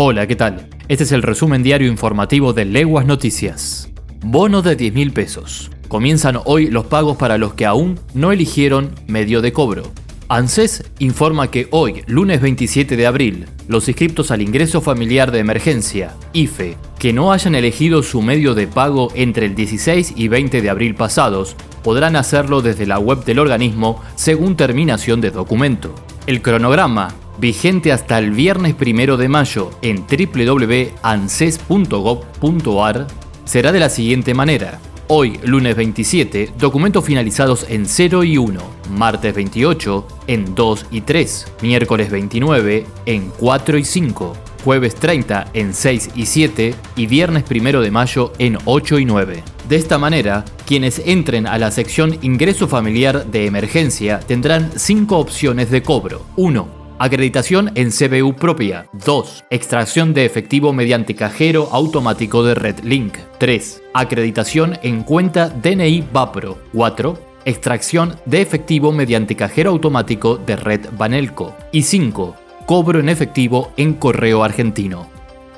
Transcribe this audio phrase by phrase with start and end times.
[0.00, 0.68] Hola, ¿qué tal?
[0.86, 3.90] Este es el resumen diario informativo de Leguas Noticias.
[4.20, 5.72] Bono de 10 mil pesos.
[5.88, 9.90] Comienzan hoy los pagos para los que aún no eligieron medio de cobro.
[10.28, 16.14] ANSES informa que hoy, lunes 27 de abril, los inscriptos al ingreso familiar de emergencia,
[16.32, 20.70] IFE, que no hayan elegido su medio de pago entre el 16 y 20 de
[20.70, 25.92] abril pasados, podrán hacerlo desde la web del organismo según terminación de documento.
[26.28, 33.06] El cronograma, vigente hasta el viernes 1 de mayo en www.anses.gov.ar,
[33.44, 34.80] será de la siguiente manera.
[35.10, 38.60] Hoy, lunes 27, documentos finalizados en 0 y 1,
[38.90, 45.72] martes 28 en 2 y 3, miércoles 29 en 4 y 5, jueves 30 en
[45.72, 49.42] 6 y 7 y viernes 1 de mayo en 8 y 9.
[49.66, 55.70] De esta manera, quienes entren a la sección Ingreso Familiar de Emergencia tendrán 5 opciones
[55.70, 56.26] de cobro.
[56.36, 58.86] 1 Acreditación en CBU propia.
[58.92, 59.44] 2.
[59.50, 63.18] Extracción de efectivo mediante cajero automático de Red Link.
[63.38, 63.82] 3.
[63.94, 66.58] Acreditación en cuenta DNI Vapro.
[66.72, 67.16] 4.
[67.44, 71.54] Extracción de efectivo mediante cajero automático de Red Banelco.
[71.70, 72.34] Y 5.
[72.66, 75.08] Cobro en efectivo en correo argentino.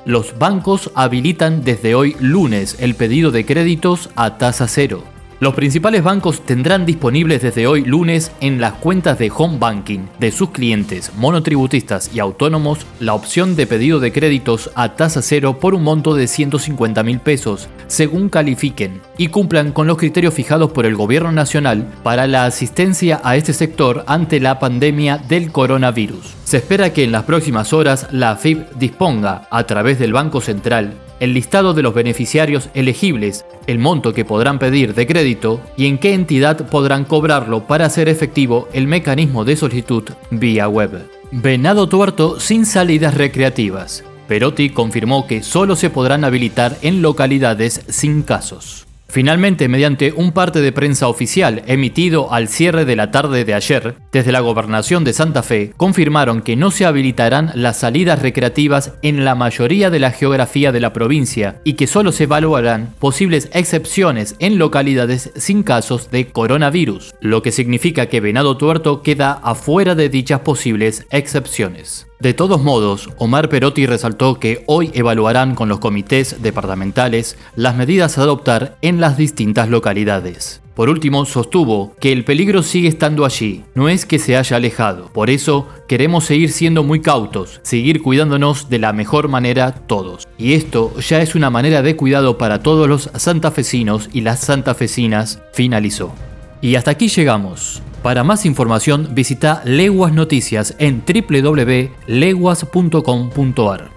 [0.05, 5.03] Los bancos habilitan desde hoy lunes el pedido de créditos a tasa cero.
[5.41, 10.31] Los principales bancos tendrán disponibles desde hoy lunes en las cuentas de home banking de
[10.31, 15.73] sus clientes monotributistas y autónomos la opción de pedido de créditos a tasa cero por
[15.73, 20.85] un monto de 150 mil pesos, según califiquen, y cumplan con los criterios fijados por
[20.85, 26.35] el Gobierno Nacional para la asistencia a este sector ante la pandemia del coronavirus.
[26.43, 30.93] Se espera que en las próximas horas la AFIP disponga, a través del Banco Central,
[31.21, 35.99] el listado de los beneficiarios elegibles, el monto que podrán pedir de crédito y en
[35.99, 41.07] qué entidad podrán cobrarlo para hacer efectivo el mecanismo de solicitud vía web.
[41.31, 44.03] Venado tuerto sin salidas recreativas.
[44.27, 48.87] Perotti confirmó que solo se podrán habilitar en localidades sin casos.
[49.11, 53.95] Finalmente, mediante un parte de prensa oficial emitido al cierre de la tarde de ayer,
[54.09, 59.25] desde la gobernación de Santa Fe, confirmaron que no se habilitarán las salidas recreativas en
[59.25, 64.35] la mayoría de la geografía de la provincia y que solo se evaluarán posibles excepciones
[64.39, 70.07] en localidades sin casos de coronavirus, lo que significa que Venado Tuerto queda afuera de
[70.07, 72.07] dichas posibles excepciones.
[72.21, 78.19] De todos modos, Omar Perotti resaltó que hoy evaluarán con los comités departamentales las medidas
[78.19, 80.61] a adoptar en las distintas localidades.
[80.75, 85.09] Por último, sostuvo que el peligro sigue estando allí, no es que se haya alejado.
[85.11, 90.27] Por eso, queremos seguir siendo muy cautos, seguir cuidándonos de la mejor manera todos.
[90.37, 95.39] Y esto ya es una manera de cuidado para todos los santafesinos y las santafesinas,
[95.53, 96.13] finalizó.
[96.61, 97.81] Y hasta aquí llegamos.
[98.03, 103.89] Para más información visita Leguas Noticias en www.leguas.com.ar.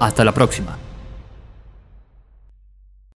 [0.00, 0.87] Hasta la próxima.